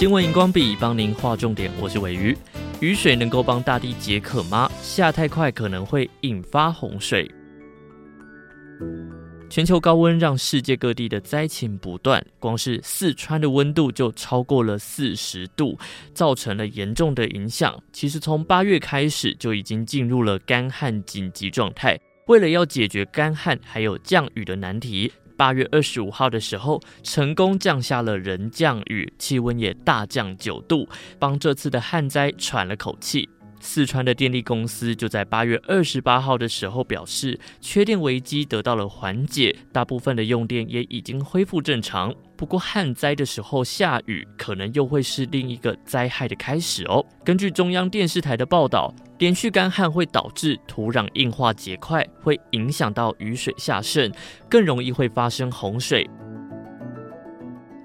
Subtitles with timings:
[0.00, 2.34] 新闻荧光笔帮您画重点，我是伟鱼。
[2.80, 4.66] 雨水能够帮大地解渴吗？
[4.80, 7.30] 下太快可能会引发洪水。
[9.50, 15.78] 全球高温让世界各地的灾情不断，光是四川的温度就超过了四十度，
[16.14, 17.78] 造成了严重的影响。
[17.92, 22.00] 其实从八月开始就已经进入了干旱紧急状态。
[22.28, 25.12] 为了要解决干旱还有降雨的难题。
[25.40, 30.86] 八月二十五号的时候，成功降下了人降雨，气温也大降九度，
[31.18, 33.26] 帮这次的旱灾喘了口气。
[33.60, 42.14] 四川的电力公司就在八月二十八号的时候表示，缺电危机得到了缓解，大部分的用电也已经恢复正常。
[42.36, 47.04] 不过旱灾的时候下雨，可能又会是另一个灾害的开始哦。
[47.22, 54.10] 根据中央电视台的报道，连续干旱会导致土壤硬化结块，会影响到雨水下渗，
[54.48, 56.08] 更容易会发生洪水。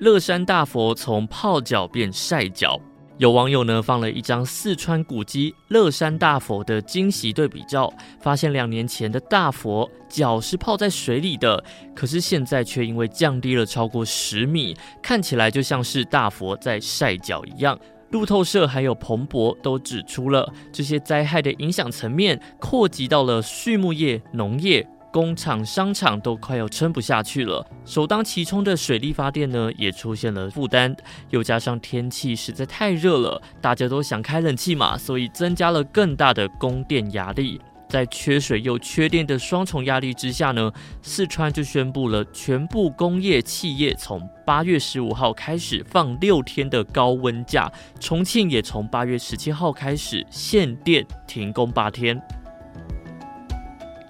[0.00, 2.80] 乐山大佛从泡脚变晒脚。
[3.20, 11.62] 有网友呢放了一张四川古迹乐山大佛的惊喜对比照，发现两年前的大佛脚是泡在水里的，
[11.94, 17.78] 可是现在却因为降低了超过十米，看起来就像是大佛在晒脚一样。
[18.08, 24.88] 路透社还有彭博都指出了这些灾害的影响层面扩及到了畜牧业、农业。
[25.12, 30.96] 工厂、商场都快要撑不下去了，首当其冲的水力发电呢，也出现了负担，
[31.30, 37.60] 又加上天气实在太热了，大家都想开冷气嘛，所以增加了更大的供电压力。
[37.88, 40.70] 在缺水又缺电的双重压力之下呢，
[41.02, 52.22] 四川就宣布了全部工业企业从八月十五号开始放六天的高温假，重庆也从八月十七号开始限电停工八天。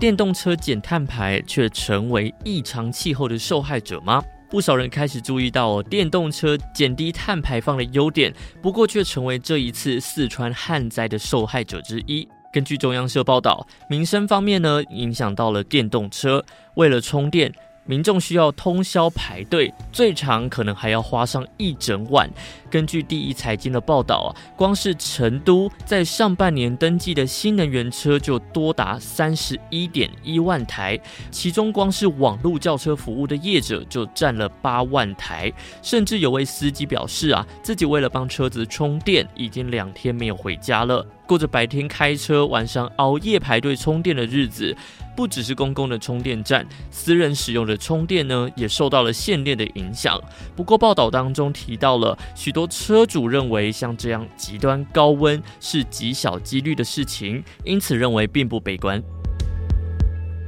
[0.00, 4.24] 电动车减碳排却成为异常气候的受害者吗？
[4.48, 8.32] 不少人开始注意到，电动车减低碳排放的优点，
[8.62, 12.26] 不过却成为这一次四川旱灾的受害者之一。
[12.50, 16.42] 根据中央社报道，民生方面呢，影响到了电动车，
[16.76, 17.52] 为了充电。
[17.86, 22.30] 民众需要通宵排队，最长可能还要花上一整晚。
[22.70, 30.98] 根据第一财经的报道啊，光是成都在上半年登记的新能源车就多达三十一点一万台，
[31.30, 35.52] 其中光是网络叫车服务的业者就占了八万台。
[35.82, 44.76] 甚至有位司机表示啊，自己为了帮车子充电，已经两天没有回家了，过着白天开车，晚上熬夜排队充电的日子。
[45.16, 50.18] 不只是公共的充电站，私人使用的充电呢，也受到了限电的影响。
[50.56, 59.02] 不过报道当中提到了许多车主认为，像这样极端高温是极小几率的事情，因此认为并不悲观。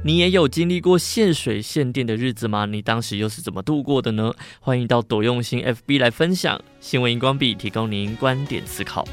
[0.05, 2.65] 你也有经历过限水限电的日子吗？
[2.65, 4.33] 你当时又是怎么度过的呢？
[4.59, 6.61] 欢迎到朵用心 FB 来分享。
[6.81, 9.07] 新闻荧光笔提供您观点思考。